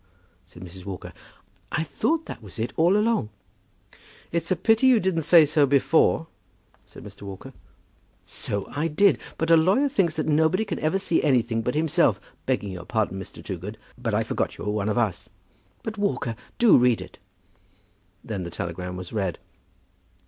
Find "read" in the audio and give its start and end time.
16.79-16.99, 19.13-19.37